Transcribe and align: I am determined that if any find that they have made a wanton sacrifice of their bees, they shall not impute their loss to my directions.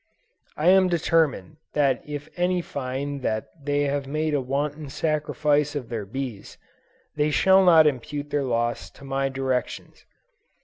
I 0.57 0.69
am 0.69 0.87
determined 0.87 1.57
that 1.73 2.01
if 2.07 2.27
any 2.35 2.59
find 2.63 3.21
that 3.21 3.49
they 3.63 3.83
have 3.83 4.07
made 4.07 4.33
a 4.33 4.41
wanton 4.41 4.89
sacrifice 4.89 5.75
of 5.75 5.89
their 5.89 6.07
bees, 6.07 6.57
they 7.15 7.29
shall 7.29 7.63
not 7.63 7.85
impute 7.85 8.31
their 8.31 8.41
loss 8.43 8.89
to 8.89 9.03
my 9.03 9.29
directions. 9.29 10.03